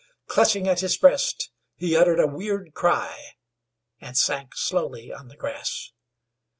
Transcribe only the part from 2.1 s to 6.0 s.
a weird cry, and sank slowly on the grass.